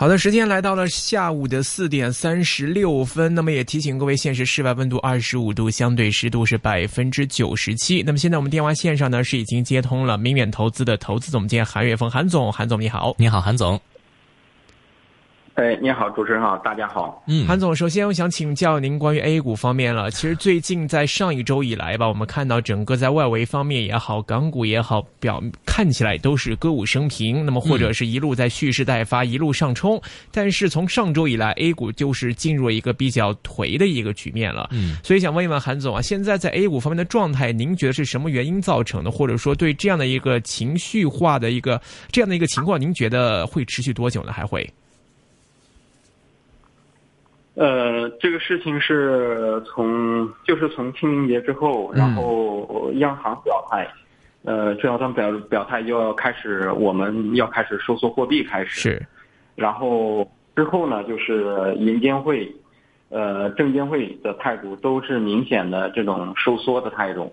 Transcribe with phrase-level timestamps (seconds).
[0.00, 3.34] 好的，时间来到了下午的四点三十六分。
[3.34, 8.02] 那么也提醒各位，现实室外温度二十五度，相对湿度是百分之九十七。
[8.02, 13.78] 那么现在我们电话线上呢是已经接通了明远投资的投资总监韩月峰，韩总，韩总你好，你好，韩总。
[15.60, 17.22] 哎，你好，主持人好，大家好。
[17.26, 20.10] 嗯，韩总，首先我想请教您关于 A 股方面了。
[20.10, 30.00] 其实最近在上一周以来吧，我们看到整个在外围方面也好，港股也好，表看起来都是歌舞升平，那么或者是一路在蓄势待发，一路上冲。
[30.32, 34.66] 但是从上周以来，A 股就是进入了一个比较颓的一个局面了。
[34.72, 39.10] 嗯，所以想问一问韩总啊，现在在 A 股方面的状态，您觉得是什么原因造成的？
[39.10, 41.78] 或者说对这样的一个情绪化的一个
[42.10, 44.32] 这样的一个情况，您觉得会持续多久呢？
[44.32, 44.66] 還會？
[47.60, 53.86] 呃，这个事情是从就是从清明节之后，然后央行表态，
[54.44, 59.06] 呃，央行表表态就要开始，我们要开始收缩货币开始，是，
[59.56, 62.50] 然后之后呢，就是银监会，
[63.10, 67.30] 呃，证监会的态度都是明显的这种收缩的态度，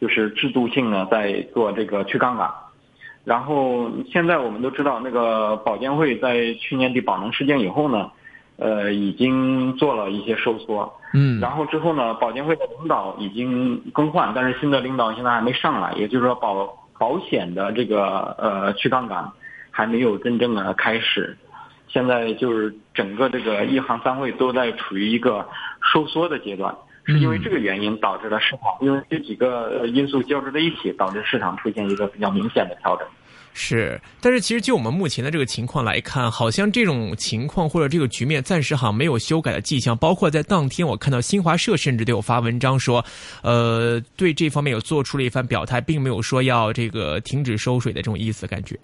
[0.00, 2.50] 就是制度性呢在做这个去杠杆，
[3.24, 8.10] 然后现在我们都知道，那个保监会在去年底保能事件以后呢。
[8.58, 16.66] 呃，已经做了一些收缩，嗯，然后之后呢，保监会的领导已经更换，但是新的领导现在还没上来，也就是说保
[16.98, 19.30] 保险的这个呃去杠杆
[19.70, 21.36] 还没有真正的开始，
[21.86, 25.46] 现在就是整个这个一行三会都在处于一个
[25.92, 33.06] 收缩的阶段，是因为这个原因导致了市场，因为这几个因素交织在一起，导致市场出现一个比较明显的调整。
[33.58, 39.96] 是，但是其实就我们目前的这个情况来看，好像这种情况或者这个局面暂时好像没有修改的迹象。
[39.96, 43.02] 包括在当天，我看到新华社甚至都有发文章说，
[43.42, 48.78] 呃，对这方面有做出了一番表态，并没有说要这个停止收水的这种意思，感觉。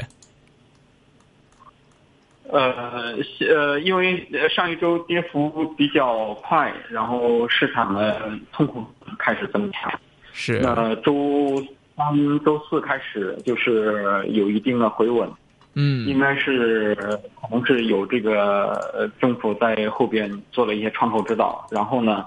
[2.48, 3.14] 呃，
[3.54, 8.82] 呃，因为上一周跌幅比较快，然后市场的痛苦
[9.18, 9.92] 开始增强。
[10.32, 10.60] 是。
[10.60, 11.62] 那周。
[11.96, 15.28] 從周四开始就是有一定的回稳，
[15.74, 16.94] 嗯，应该是
[17.40, 22.26] 可能是有这个政府在后边做了一些窗口指导，然后呢，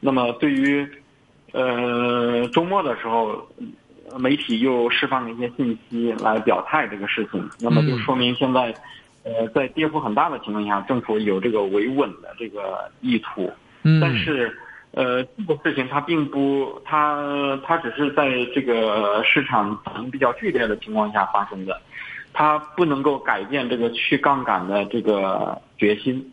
[0.00, 0.86] 那么对于
[1.52, 3.46] 呃周末的时候，
[4.18, 8.74] 媒体又释放了一些信息来表态这个事情，那么就说明现在
[9.22, 14.56] 呃在跌幅很大的情况下，政府有这个维稳的这个意图，嗯，但是。
[14.96, 21.80] 呃，这个事情它并不，它它只是在这个市场反应比较剧烈的情况下发生的，
[22.32, 26.32] 它不能够改变这个去杠杆的这个决心，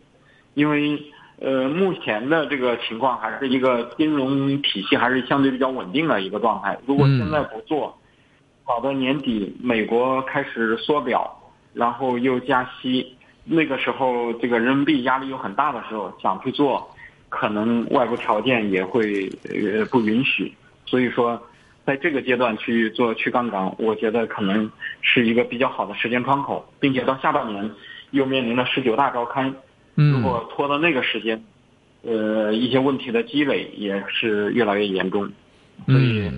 [0.54, 0.96] 因为
[1.40, 6.78] 呃目前的这个情况还是一个金融体系还是相对比较稳定的一个状态。
[6.86, 7.98] 如果现在不做，
[8.64, 11.36] 搞到年底美国开始缩表，
[11.74, 16.88] 然后又加息，那个时候这个人民币压力又很大的时候，想去做。
[17.32, 20.52] 可能外部条件也会呃不允许，
[20.84, 21.42] 所以说，
[21.86, 24.70] 在这个阶段去做去杠杆，我觉得可能
[25.00, 27.70] 是一个比较好的时间窗口，并且到下半年
[28.10, 29.50] 又面临了十九大召开，
[29.94, 31.42] 如果拖到那个时间，
[32.02, 35.32] 呃一些问题的积累也是越来越严重，
[35.86, 36.30] 所以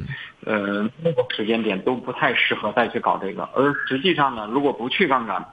[0.44, 5.44] 呃那个时间点都不太适合再去搞这个，而实际上呢，如果不去杠杆，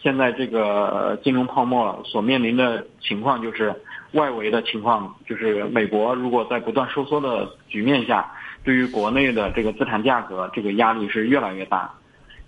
[0.00, 3.74] 现在这个金融泡沫所面临的情况就是。
[4.12, 8.30] 外围的情况就是，美国如果在不断收缩的局面下，
[8.64, 11.92] 对于国内的这个资产价格，这个压力是越来越大。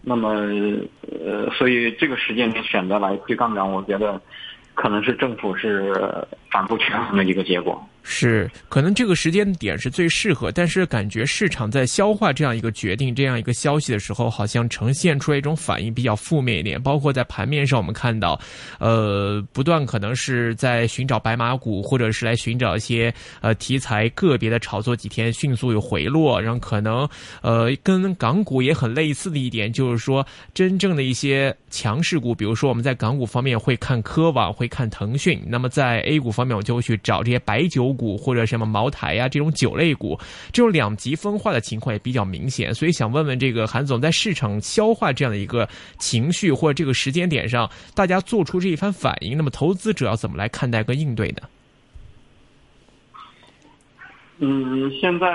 [0.02, 0.30] 那么，
[1.24, 4.18] 呃，所以这个时间点选择来推杠杆，我觉得
[4.74, 5.94] 可能是政府是
[6.50, 7.86] 反复权衡的一个结果。
[8.02, 16.82] 是，可能这个时间点是最适合，但是感觉市场在消化这样一个决定、这样一个消息的时候，好像呈现出一种反应比较负面一点。
[16.82, 18.40] 包括在盘面上，我们看到，
[18.78, 23.12] 呃，不断可能是在寻找白马股，或者是来寻找一些
[23.42, 27.06] 呃题材个别的炒作，几天迅速有回落，然后可能
[27.42, 37.89] 呃跟港股也很类似的一点，就是说真正的一些强势股，比如说我们在港股方面会看科网，会看腾讯，那么在 A 股方面，我就会去找这些白酒。
[37.92, 40.18] 股或者什么茅台呀、啊，這種酒类股，
[40.52, 51.42] 这种两极分化的情况也比较明显，所以想问问这个韩总，在市场消化这样的一个情绪或者這個時間點上，大家做出这一番反应，那么投资者要怎么来看待跟应对呢？
[54.42, 55.28] 嗯，现在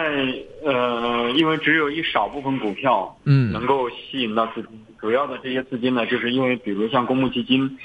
[0.63, 7.77] 呃，因为只有一少部分股票嗯能够吸引到资金，嗯、主要的这些资金呢，就是因为比如像公募基金，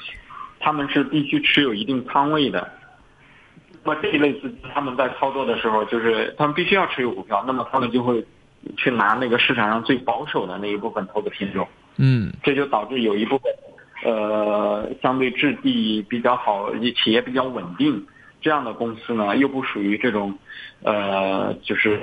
[0.59, 2.67] 他们是必须持有一定仓位的。
[3.85, 8.25] 那么这一类资金，他们在操作的时候，就是他们必须要持有股票，那么他们就会
[8.77, 11.67] 去拿那个市场上最保守的那一部分投资品种。
[11.97, 13.53] 嗯，这就导致有一部分
[14.03, 16.71] 呃，相对质地比较好，
[17.03, 18.07] 企业比较稳定，
[18.41, 20.35] 这样的公司呢，又不属于这种，
[20.83, 22.01] 呃，就是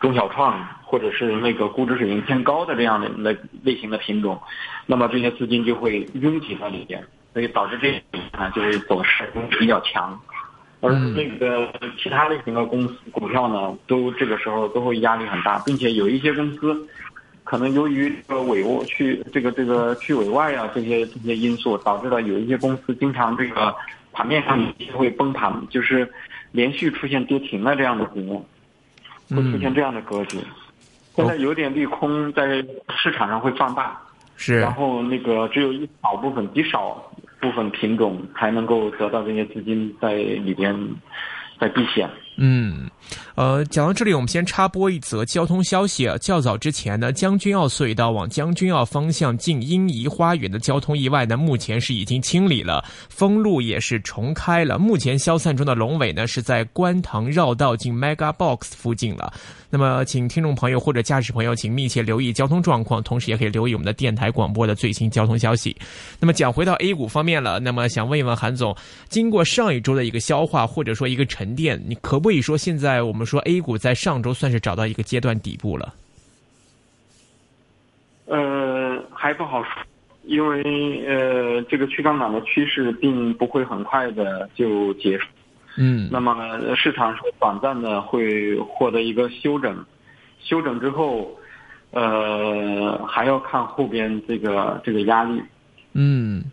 [0.00, 4.40] 中小创或者是那个估值水平偏高的这样的那类型的品种，
[4.86, 8.02] 那么这些资金就会拥挤在里边，所以导致这
[8.36, 10.18] 啊就是走势比较强。
[10.80, 11.68] 而那个
[12.00, 16.88] 其他类型的公司股票呢，都这个时候都会压力很大，并且有一些公司。
[17.42, 23.74] 可能由于这个委外去这个这个去委外啊这些这些因素，导致了有一些公司经常这个
[24.12, 24.58] 盘面上
[24.92, 26.06] 会崩盘，就是
[26.52, 28.38] 连续出现跌停的这样的局面，
[29.30, 30.38] 会出现这样的格局。
[31.16, 32.62] 现在有点利空在
[32.94, 33.98] 市场上会放大，
[34.38, 40.74] 是，然后那个只有一少部分极少部分品种才能够得到这些资金在里边
[41.58, 42.08] 在避险。
[42.38, 42.88] 嗯。
[43.36, 46.10] 呃，讲到这里，我们先插播一则交通消息。
[46.20, 54.78] 较早之前呢，将军澳隧道往将军澳方向进英怡花园的交通意外呢，目前是已经清理了，封路也是重开了。
[54.78, 59.32] 目前消散中的龙尾呢，是在观塘绕道进 Mega Box 附近了。
[59.70, 65.74] 那么，请听众朋友或者驾驶朋友，请密切留意交通状况，同时也可以留意我们的电台广播的最新交通消息。
[66.18, 68.76] 那么，讲回到 A 股方面了，那么想问一问韩总，
[69.08, 73.24] 经过上一周的一个消化或者说一个沉淀，你可不可以说现在我们？
[73.24, 75.94] 说 A 股在上周算是找到一个阶段底部了，
[78.26, 79.70] 呃，还不好说，
[80.24, 80.62] 因为
[81.06, 85.26] 呃，这个去杠杆的趋势并不会很快的就结束，
[85.78, 89.84] 嗯，那么市场是短暂的会获得一个休整，
[90.38, 91.30] 休整之后，
[91.92, 95.42] 呃，还要看后边这个这个压力，
[95.94, 96.44] 嗯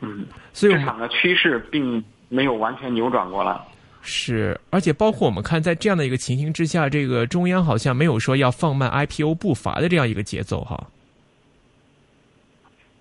[0.00, 3.56] 嗯，所以市场的趋势并没有完全扭转过来。
[4.02, 10.88] 是，而且包括我们看，在这样的一个情形之下，这个中央好像没有说要放慢 IPO 步伐的这样一个节奏哈。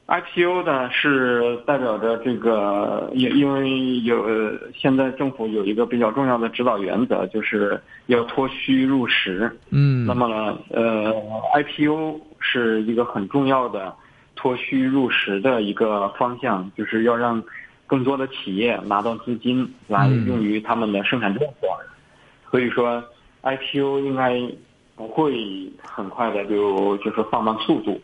[0.07, 4.27] IPO 呢是代表着这个，因因为有
[4.75, 9.49] 现在政府有一个比较重要的指导原则，就是要脱虚入实。
[9.69, 10.05] 嗯。
[10.05, 11.13] 那么呢，呃
[11.55, 13.93] ，IPO 是一个很重要的
[14.35, 17.41] 脱虚入实的一个方向，就是要让。
[17.89, 21.67] 更多的企业拿到资金来用于他们的生产建设，
[22.51, 23.03] 所以说
[23.41, 24.39] IPO 应该
[24.95, 27.99] 不会很快的就就是放慢速度，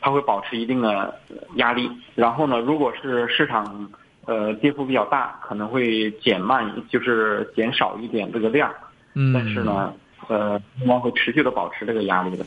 [0.00, 1.14] 它会保持一定的
[1.56, 1.90] 压力。
[2.14, 3.90] 然后呢，如果是市场
[4.24, 8.72] 呃跌幅比较大，可能会减慢，就是减少一点这个量。
[9.12, 9.92] 嗯，但是呢，
[10.28, 12.46] 呃，应该会持续的保持这个压力的。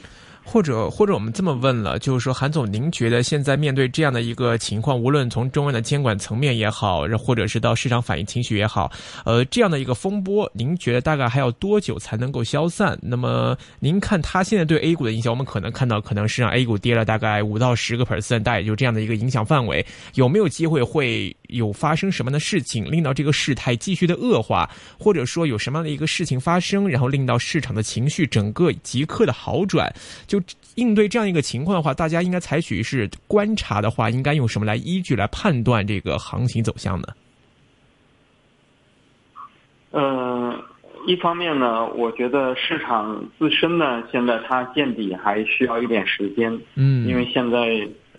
[0.52, 8.92] 或者或者我们这么问了，就是说，韩总，您觉得现在面对这样的一个情况，无论从中央的监管层面也好，或者是到市场反应情绪也好，
[9.26, 12.98] 呃，这样的一个风波，您觉得大概还要多久才能够消散？
[13.00, 19.86] 那么，您看它现在对 A 股的影响，我们可能看到，可能是让 A 股跌了大概五到十个 percent，大概就这样的一个影响范围。
[20.16, 29.94] 有没有机会会有发生什么样的事情，令到这个事态继续的恶化，或者说有什么样的一个事情发生，然后令到市场的情绪整个即刻的好转？
[30.26, 30.42] 就
[30.76, 37.08] 应对这样一个情况的话，大家应该采取是观察的话，应该用什么来依据来判断这个行情走向呢？
[39.92, 40.56] 嗯，
[41.08, 46.56] 一方面呢，我觉得市场自身呢，现在它见底还需要一点时间。
[46.76, 47.60] 嗯，因为现在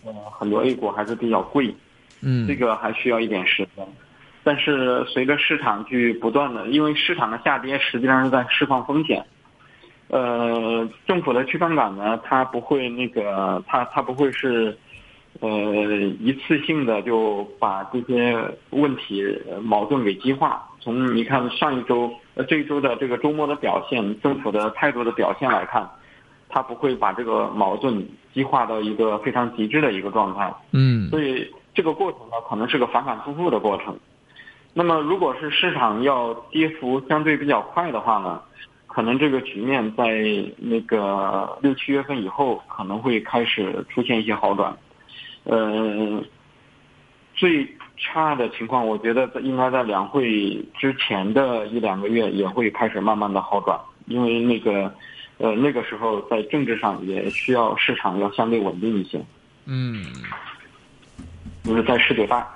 [0.05, 1.73] 呃很多 A 股还是比较贵。
[2.23, 3.87] 嗯，这个还需要一点时间。
[4.43, 9.25] 但是随着市场去不断的，因为市场的下跌实际上是在释放风险。
[10.09, 14.77] 呃，政府的去杠杆呢，它不会那个，它它不会是，
[15.41, 15.49] 呃，
[16.19, 18.37] 一次性的就把这些
[18.71, 19.23] 问题
[19.63, 20.67] 矛盾给激化。
[20.81, 25.89] 从你看上一周，呃，这一周的这个周末的表现，政府的态度的表现来看，
[26.49, 30.53] 它不会把这个矛盾激化到一个非常极致的一个状态。
[30.73, 33.97] 嗯，所以这个过程呢，可能是个反反复复的过程。
[34.73, 38.41] 那么，如果是市场要跌幅相对比较快的话呢？
[38.93, 40.05] 可能这个局面在
[40.57, 44.77] 那个六七月份以后可能会开始出现一些好转，
[45.45, 46.21] 呃，
[47.37, 47.65] 最
[47.97, 54.93] 差的情况，我觉得应该在两会之前的一两个月也会开始慢慢的好转，因为那个，
[55.39, 59.25] 呃，那个时候在政治上也需要市场要相对稳定一些。
[59.67, 60.05] 嗯，
[61.71, 62.47] 就是在十九大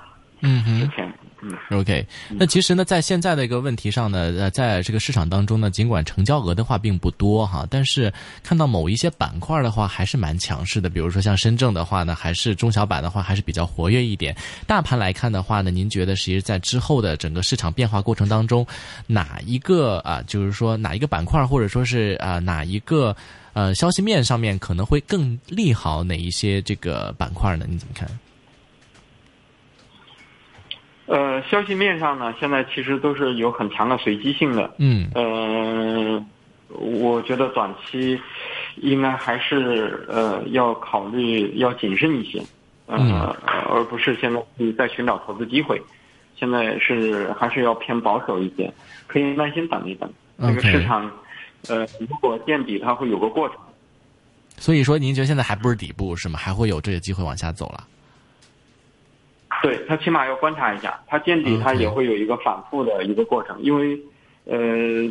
[0.41, 1.11] 嗯之前。
[1.41, 2.03] 嗯，OK。
[2.29, 10.89] 那其实呢，在现在的一个问题上呢，呃，在这个市场当中呢，尽管成交额的话并不多哈，但是看到某一些板块的话还是蛮强势的。
[10.89, 14.35] 比如说像深圳的话呢，还是中小板的话还是比较活跃一点。
[14.65, 18.65] 大盘来看的话呢，您觉得其实在之后的整个市场变化过程当中，
[19.05, 23.15] 哪一个啊，就是说哪一个板块或者说是啊哪一个
[23.53, 27.67] 呃消息面上面可能会更利好哪一些这个板块呢？
[27.69, 28.09] 你怎么看？
[31.07, 34.73] 呃，消息面上呢，现在其实都是有很强的随机性的。
[34.79, 35.09] 嗯。
[35.13, 36.25] 呃，
[36.69, 38.19] 我觉得短期
[38.77, 42.41] 应该还是呃要考虑要谨慎一些，
[42.87, 43.35] 呃，
[43.69, 44.41] 而不是现在
[44.77, 45.81] 在寻找投资机会。
[46.35, 48.73] 现在是还是要偏保守一些，
[49.07, 50.11] 可以耐心等一等。
[50.37, 51.09] 这个市场，
[51.69, 53.57] 呃，如果见底，它会有个过程。
[54.57, 56.37] 所以说，您觉得现在还不是底部是吗？
[56.37, 57.87] 还会有这个机会往下走了？
[59.65, 63.99] 对他起码要观察一下，他见底，他也会有一个反复的一个过程，因为，
[64.45, 64.57] 呃，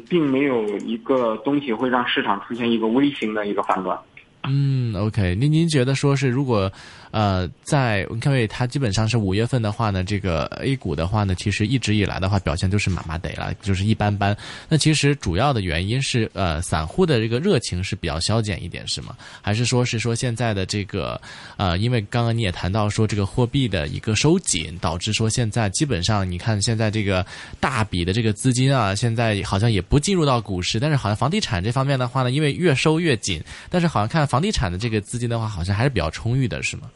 [0.09, 3.99] 并没有一个东西会让市场出现一个微型的一个反转。
[4.47, 6.71] 嗯，OK，您您觉得说是如果，
[7.15, 14.37] 呃，在因为它基本上是五月份的话呢，这个 A 股的话呢，其实一直以来的话表现都是麻麻得了，就是一般般。
[14.69, 19.17] 那其实主要的原因是，呃，散户的这个热情是比较消减一点，是吗？
[19.41, 21.21] 还是说是说现在的这个，
[21.57, 27.25] 呃，因为刚刚你也谈到说这个货币的一个收紧，导致说现在基本上你看现在这个
[27.61, 33.41] 大笔的这个资金啊，现在好像也不进入到股市，但是好像房地产这方面的话呢，因为越收越紧，
[33.71, 34.25] 但是好像看。
[34.25, 36.91] 房地产的这个资金的话，好像还是比较充裕的，是吗？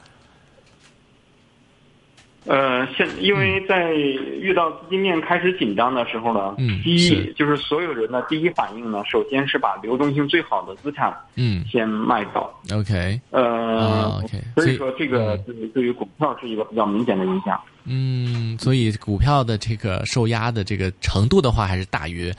[2.48, 12.50] 呃，现因为在遇到资金面开始紧张的时候呢，嗯，第一就是所有人的第一反应呢，首先是把流动性最好的资产，嗯，先卖掉。
[12.72, 17.60] OK，呃，OK，所以说这个对对于股票是一个比较明显的影响。
[17.84, 22.32] 嗯，所以股票的这个受压的这个程度的话，还是大于，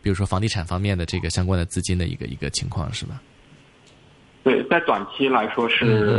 [0.00, 3.20] 比如说房地产方面的这个相关的资金的一个一个情况，是吧？
[4.44, 6.16] 对，在短期来说是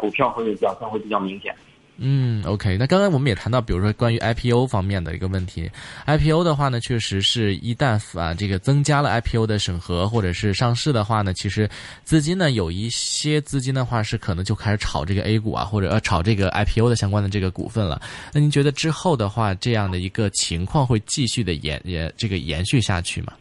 [0.00, 1.54] 股票会表现会比较明显。
[2.02, 2.78] 嗯，OK。
[2.78, 5.70] 那刚才我们也谈到，比如说关于 IPO 方面的一个问题
[6.06, 11.68] ，IPO 的话呢，确实是一旦啊这个增加了 IPO 的审核或者是上市的话呢，其实
[12.02, 18.00] 资金呢有一些资金的话是可能就开始炒这个 A 股啊，或者呃炒这个 IPO 的相关的这个股份了。
[18.32, 23.34] 那您觉得之后的话，这样的一个情况会继续的延延这个延续下去吗？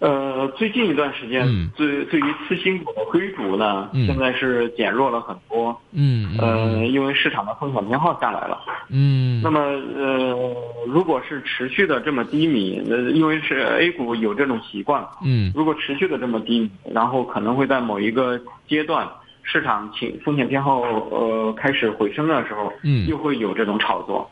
[0.00, 5.78] 呃，最近一段时间，对对于次新股的追逐呢，现在是减弱了很多。
[5.92, 8.58] 嗯，呃，因为市场的风险偏好下来了。
[8.88, 15.06] 嗯，那么呃，如果是持续的这么低迷，呃，因为是 A 股有这种习惯。
[15.22, 19.06] 嗯，如果持续的这么低迷，然后可能会在某一个阶段，
[19.42, 24.30] 市场情风险偏好呃开始回升的时候，嗯，又会有这种炒作。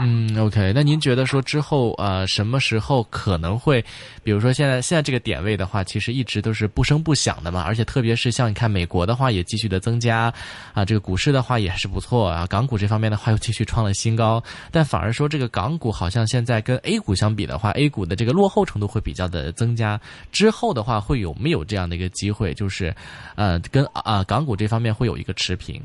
[0.00, 3.84] 嗯，OK，那您觉得说之后呃什么时候可能会，
[4.22, 10.32] 比如说现在现在这个点位的话，其实一直都是不声不响的嘛，而且特别是像你看美国的话也继续的增加，
[10.72, 14.40] 啊，这个股市的话也是不错啊，港股这方面的话又继续创了新高，
[14.70, 22.94] 但反而说这个港股好像现在跟 A 股相比的话，A 股的这个落后程度会比较的增加，之后的话会有没有这样的一个机会，就是
[23.34, 25.82] 呃跟啊港股这方面会有一个持平？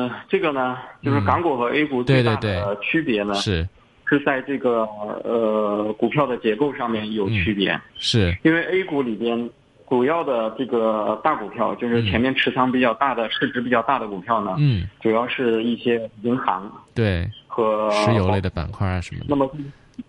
[0.00, 3.68] 呃，这个呢，就是港股和 A 股最大的区别呢，是。
[4.06, 4.80] 是在这个
[5.22, 7.80] 呃股票的结构上面有区别。
[7.96, 8.36] 是。
[8.42, 9.48] 因为 A 股里边
[9.88, 17.28] 主要的这个大股票，就是前面持仓比较大的、市值比较大的股票呢，嗯，主要是一些银行对。
[17.46, 19.26] 和石油类的板块啊什么的。
[19.28, 19.48] 那么。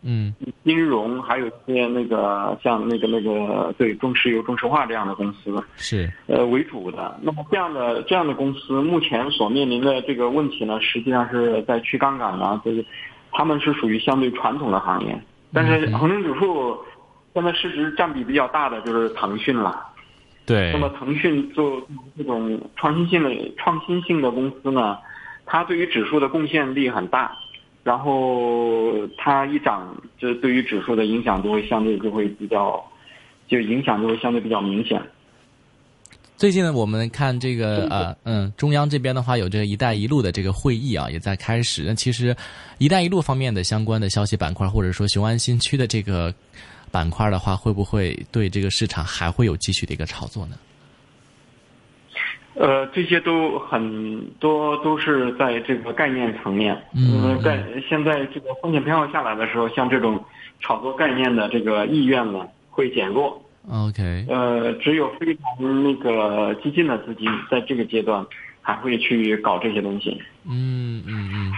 [0.01, 0.33] 嗯，
[0.63, 7.19] 金融还有一些那个像那个那个对中石油、中石化这样的公司是呃为主的。
[7.21, 12.85] 那么这样的这样的公司目前所面临的这个问题呢，实际上是在去杠杆呢，就是
[13.31, 15.21] 他们是属于相对传统的行业。
[15.53, 16.77] 但是恒生指数
[17.33, 19.87] 现在市值占比比较大的就是腾讯了。
[20.45, 20.71] 对。
[20.73, 21.81] 那么腾讯做
[22.17, 24.97] 这种创新性的创新性的公司呢，
[25.45, 27.35] 它对于指数的贡献力很大。
[27.83, 32.83] 然后它一涨，就对于指数的影响就会相对就会比较，
[33.47, 35.01] 就影响就会相对比较明显。
[36.37, 41.83] 最近呢，我们看这个呃嗯，中央这边的话有这个“一带一路”的这个会议啊，也在开始。
[41.85, 42.35] 那其实
[42.79, 46.33] “一带一路”方面的相关的消息板块，或者说雄安新区的这个
[46.89, 50.55] 板块的话，会不会对这个市场还会有继续的一个炒作呢？
[52.55, 56.77] 呃，这些都很多都是在这个概念层面。
[56.95, 60.23] 嗯，在现在这个风险偏好下来的时候，像这种
[60.59, 63.41] 炒作概念的这个意愿呢，会减弱。
[63.69, 64.25] OK。
[64.27, 68.25] 呃，只有非常那个激进的资金，在这个阶段
[68.61, 70.21] 还会去搞这些东西。
[70.43, 71.51] 嗯嗯嗯，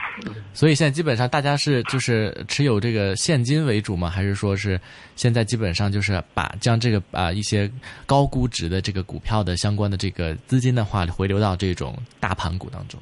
[0.53, 4.09] 所以现在基本上大家是就是持有这个现金为主吗？
[4.09, 4.79] 还是说是
[5.15, 7.69] 现在基本上就是把将这个啊一些
[8.05, 12.99] 高估值的这个股票的相关的这个资金的话回流到这种大盘股当中？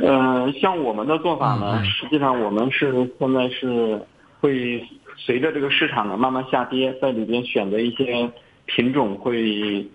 [0.00, 4.00] 呃，像我们的做法呢，嗯实际上我们是现在是
[4.40, 4.84] 会
[5.16, 8.28] 随着这个市场的慢慢下跌，在里边选择一些
[8.66, 9.86] 品种会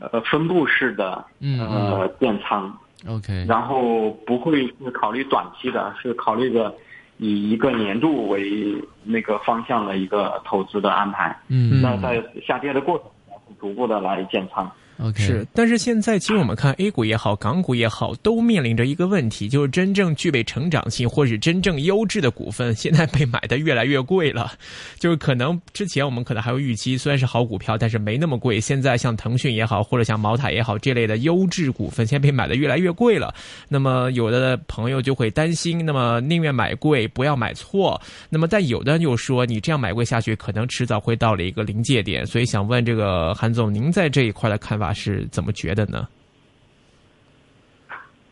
[0.00, 2.76] 呃分布式的嗯呃建仓
[3.08, 6.74] ，OK，然后不会是考虑短期的，是考虑的
[7.18, 8.74] 以一个年度为
[9.04, 11.36] 那个方向的一个投资的安排。
[11.48, 13.06] 嗯那在下跌的过程
[13.46, 14.70] 中，逐步的来建仓。
[14.98, 24.52] OK 是，但是现在其实我们看 A 股也好，港股也好，都面临着一个问题，就是真正具备成长性或者真正优质的股份，现在被买的越来越贵了。
[24.98, 28.60] 就是可能之前我们可能还有预期，虽然是好股票，但是没那么贵。
[28.60, 33.34] 现在像腾讯也好，或者像茅台也好这类的优质股份，现在被买的越来越贵了。
[33.68, 38.00] 那么有的朋友就会担心，那么宁愿买贵，不要买错。
[38.30, 42.26] 那么但有的人又说，你这样买贵下去，可能迟早会到了一个临界点。
[42.26, 46.08] 所以想问这个韩总，您在这一块的看法是怎么觉得呢？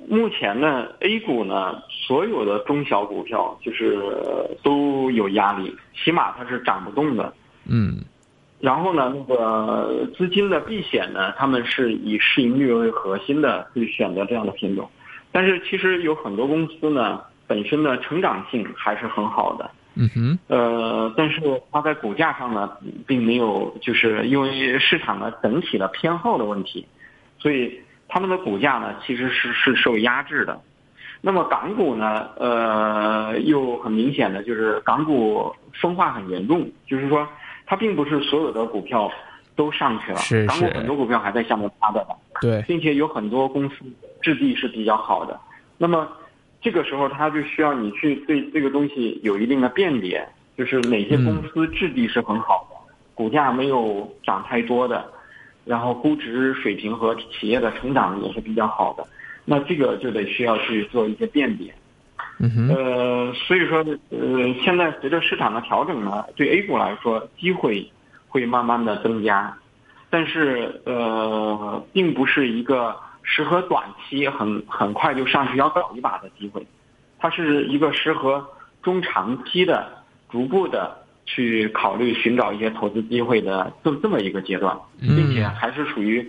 [0.07, 7.33] 目前呢，A 股呢，所有的中小股票就是呃都有压力，起码它是涨不动的。
[7.67, 8.01] 嗯
[8.61, 14.89] 然后呢，那个资金的避险呢，他们是以市盈率为核心的去选择这样的品种，
[15.33, 19.71] 但是其实有很多公司呢，本身的成长性还是很好的。
[19.95, 22.71] 嗯哼呃，但是它在股价上呢，
[23.07, 26.87] 并没有，就是因为市场的整体的偏好的问题，
[27.39, 30.61] 所以他们的股价呢其实是是受压制的。
[31.21, 37.27] 那么港股呢，呃，又很明显的就是港股分化很严重，就是说
[37.67, 39.11] 它并不是所有的股票
[39.57, 42.17] 都上去了，是港股很多股票还在下面趴着的。
[42.41, 43.77] 对并且有很多公司
[44.21, 45.39] 质地是比较好的。
[45.79, 46.09] 那么
[46.65, 55.05] 这个时候，它就需要你去对这个东西有一定的辨别，就是哪些公司质地是很好的，股价没有涨太多的，
[55.67, 59.07] 然后估值水平和企业的成长也是比较好的。
[59.45, 61.71] 那这个就得需要去做一些辨别。
[62.75, 67.87] 呃，所以说，呃，现在随着市场的调整呢，对 A 股来说，机会
[68.27, 69.55] 会慢慢的增加，
[70.09, 76.65] 但是呃，并不是一个适合短期很很快就上去要搞一把的机会，
[77.19, 78.47] 它是一个适合
[78.83, 79.91] 中长期的
[80.31, 86.23] 逐步的去考虑寻找一些投资机会的这这么一个阶段，并且还是属于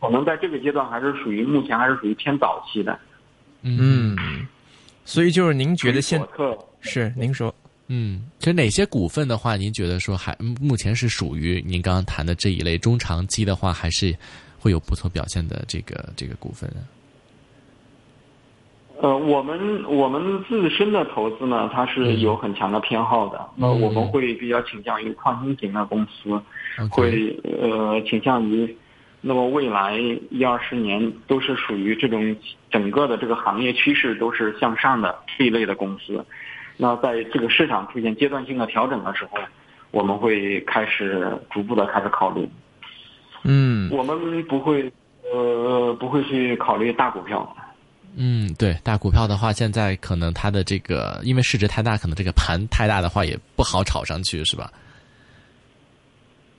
[0.00, 2.98] 可能在这个阶段还是属于目前还是属于偏早期的。
[3.62, 4.16] 嗯，
[5.04, 6.22] 所以就是您觉得现
[6.80, 7.54] 是您说。
[7.88, 14.12] 嗯，其实哪些股份的话，您觉得说还目前是属于您刚刚谈的这一类中长期的话，还是
[14.58, 16.76] 会有不错表现的这个这个股份呢？
[18.98, 23.46] 呃，我们我们自身的投资呢，它是有很强的偏好的。
[23.54, 26.40] 那、我们会比较倾向于创新型的公司
[26.90, 28.74] 会呃倾向于，
[29.20, 29.98] 那么未来
[30.30, 32.34] 一二十年都是属于这种
[32.70, 36.24] 整个的这个行业趋势都是向上的这一类的公司。
[36.78, 39.38] 那在这个市场出现阶段性的调整的时候，
[39.90, 42.48] 我们会开始逐步的开始考虑。
[43.44, 44.92] 嗯我们不会
[45.32, 47.56] 呃不会去考虑大股票。
[48.18, 54.72] 嗯，对，大股票的话，现在可能它的这个因为市值太大，可能这个盘太大的话也不好炒上去，是吧？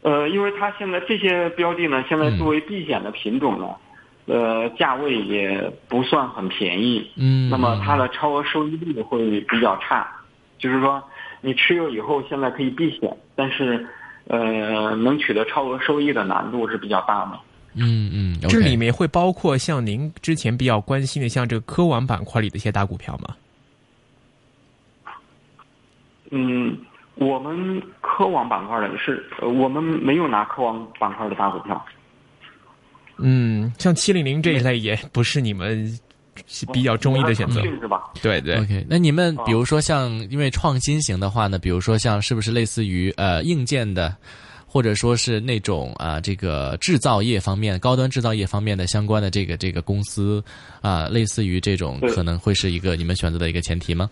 [0.03, 3.67] 呃，因为它现在这些标的呢，现在作为避险的品种呢，
[4.27, 5.59] 呃，价位也
[5.89, 7.09] 不算很便宜。
[7.15, 10.07] 嗯，那么它的超额收益率会比较差，
[10.59, 11.03] 就是说
[11.41, 13.85] 你持有以后现在可以避险，但是
[14.27, 17.39] 呃，能取得超额收益的难度是比较大的。
[17.79, 23.35] 嗯嗯，这里面会包括像您之前比较关心的，像这个科网板块里的一些大股票吗？
[26.31, 26.77] 嗯，
[27.15, 31.85] 我们科网板块的是，呃，我们没有拿科网板块的大股票。
[33.17, 35.87] 嗯，像七零零这一类也不是你们
[36.73, 37.61] 比较中意的选择。
[37.61, 38.03] 是吧？
[38.21, 39.43] 对对，OK，那你们哦。
[39.45, 44.15] 比如说像因为创新型的话呢，比如说像是不是类似于呃硬件的，
[44.65, 50.43] 或者说是那种啊、这个制造业方面、高端制造业方面的相关的这个这个公司
[50.81, 54.09] 啊、类似于这种可能会是一个你们选择的一个前提吗？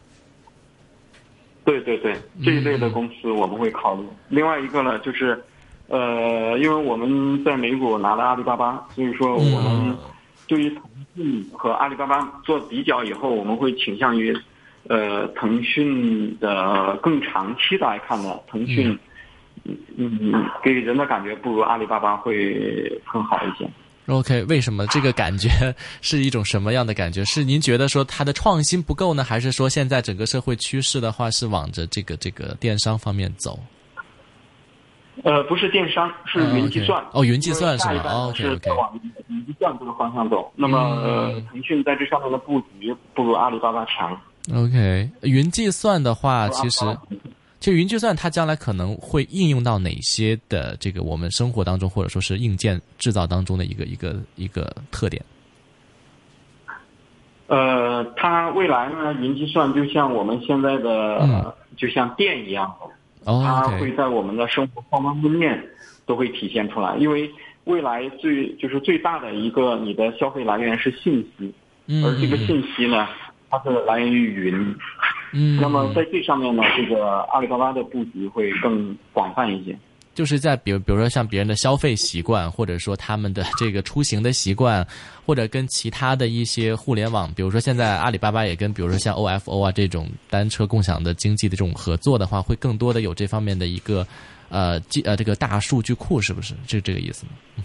[1.66, 4.06] 对对对，这一类的公司我们会考虑。
[4.30, 5.44] 另外一个呢，就是，
[5.88, 9.98] 呃，因为我们在美股拿了阿里巴巴，所以说我们
[10.48, 10.84] 对于腾
[11.16, 14.36] 讯和阿里巴巴做比较以后，我们会倾向于，
[14.88, 18.98] 呃，腾讯的更长期的来看呢，腾讯，
[19.64, 23.68] 嗯嗯，给人的感觉不如阿里巴巴会更好一些。
[24.08, 25.50] OK，为什么这个感觉
[26.02, 27.26] 是一种什么样的感觉？
[27.26, 33.60] 是您觉得说它的创新不够呢，还是说现在整个社会趋势的话是往着这个这个电商方面走？
[35.24, 37.04] 呃，不是电商，是云计算。
[37.14, 38.12] 哦，云计算是吧？
[38.12, 38.34] 哦。
[38.36, 38.48] 是
[38.78, 39.00] 往
[39.30, 40.52] 云计算这个方向走。
[40.56, 44.16] 那么，呃，腾讯在这上面的布局不如阿里巴巴强。
[44.54, 46.86] OK，云计算的话，其实，
[47.60, 55.24] 其实云计算它将来可能会应用到哪些的这个我们生活当中，或者说是硬件制造当中的一个一个一个特点。
[57.48, 62.72] 呃，它未来呢，云计算就像我们现在的，就像电一样。
[63.26, 65.70] 它会在我们的生活方方面面
[66.06, 67.30] 都会体现出来，因为
[67.64, 71.54] 未来最就是最大的一个你的消费来源是信息，
[72.04, 73.08] 而这个信息呢，
[73.50, 74.76] 它是来源于云。
[75.34, 79.76] 嗯，那么在这上面呢，这个阿里巴巴的布局会更广泛一些。
[80.16, 84.84] 就是在比如比如说像别人的消费习惯，或者说他们的这个出行的习惯，
[85.26, 94.08] 或者跟其他的一些互联网，比如说现在阿里巴巴也跟比如说像 OFO 啊这种单车共享的经济的这种合作的话，会更多的有这方面的一个
[94.50, 96.56] 呃记呃这个大数据库，是不是？
[96.66, 97.64] 是这个意思吗？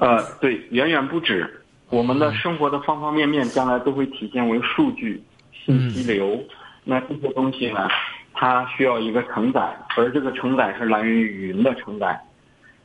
[0.00, 1.62] 呃，对，远远不止。
[1.90, 6.40] 我们的生活的方方面面将来都会体现为数据信息流，
[6.84, 7.88] 那这些东西呢？
[8.36, 12.20] 它需要一个承载，而这个承载是来源于云的承载。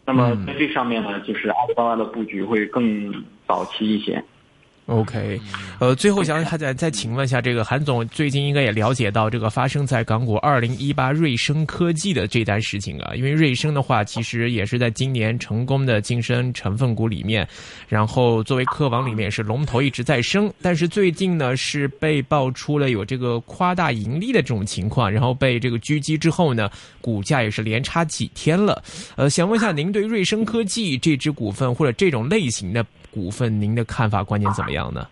[0.05, 3.13] 那么在这上面呢，就是阿里巴巴的布局会更
[3.47, 4.23] 早期一些。
[4.87, 5.39] OK，
[5.79, 17.47] 呃，最后想还再再请问一下，这个韩总最近应该也了解到这个发生在港股二零一八瑞声科技的这单事情啊，因为瑞声的话其实也是在今年成功的晋升成分股里面，
[17.87, 28.83] 然后作为科网里面是龙头一直在升，但是最近呢是被爆出了有这个夸大盈利的这种情况，然后被这个狙击之后呢，股价也是连差几天了。
[29.15, 32.85] 呃，想问一下您对瑞声科技这只股份或者这种类型的？
[33.11, 35.07] 股份，您的看法观点怎么样呢？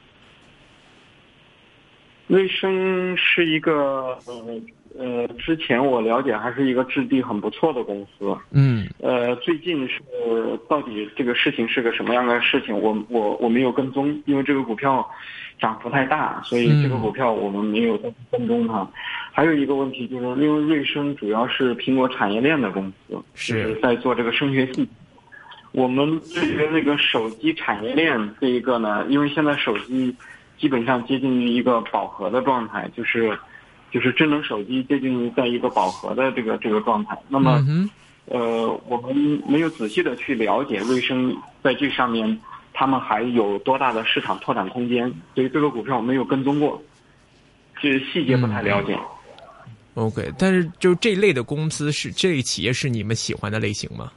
[2.27, 4.61] 瑞声是一个呃
[4.97, 8.37] 呃，之前我了解还是一个质地很不错的公司。
[8.51, 8.87] 嗯。
[8.99, 9.99] 呃，最近是
[10.67, 12.79] 到底这个事情是个什么样的事情？
[12.79, 15.07] 我我我没有跟踪，因为这个股票
[15.59, 17.97] 涨幅太大，所以这个股票我们没有
[18.31, 18.87] 跟踪它。
[19.31, 24.87] 还有一个问题就是，因为瑞声主要是苹果产业链的公司，是在做这个声学系。
[25.71, 30.15] 我们对于那个手机产业链这一个呢，因为现在手机
[30.57, 33.37] 基本上接近于一个饱和的状态，就是
[33.91, 37.17] 就是智能手机接近于在一个饱和的这个这个状态。
[37.27, 37.63] 那么，
[38.25, 42.39] 呃，我们没有仔细的去了解瑞声在这上面
[42.73, 46.81] 他们还有多大的市场拓展空间，所以这个股票我没有跟踪过，
[47.79, 48.97] 这细节不太了解。
[49.93, 54.11] OK，但是就这类的公司是这类企业是你们喜欢的类型吗？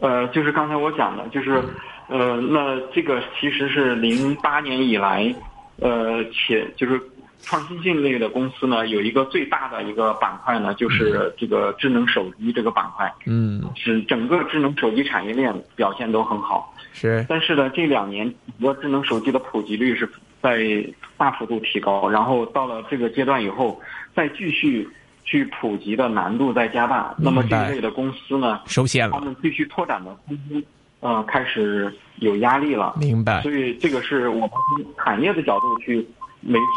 [0.00, 1.62] 呃，就是刚才我讲的，就是，
[2.08, 5.34] 呃，那这个其实是零八年以来，
[5.80, 7.00] 呃，且就是
[7.42, 17.24] 创新性类的公司呢，有一个最大的一个板块呢，就是这个智能手机这个板块，嗯，是整个智能手机产业链表现都很好，是。
[17.28, 20.08] 但是呢，这两年整个智能手机的普及率是
[20.40, 20.82] 在
[21.18, 23.78] 大幅度提高，然后到了这个阶段以后，
[24.14, 24.88] 再继续。
[25.24, 30.62] 去普及的难度在加大，那么这一类的公司呢，收线了，他们必须拓展的空间，
[31.00, 32.94] 呃，开始有压力了。
[33.00, 33.40] 明白。
[33.42, 36.06] 所以这个是我们从产业的角度去
[36.40, 36.60] 没。